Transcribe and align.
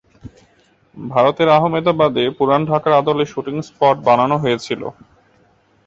ভারতের 0.97 1.49
আহমেদাবাদে 1.49 2.23
পুরান 2.37 2.61
ঢাকার 2.65 2.93
আদলে 2.93 3.25
শুটিং 3.25 3.55
স্পট 3.67 3.95
বানানো 4.07 4.35
হয়েছিল। 4.43 4.81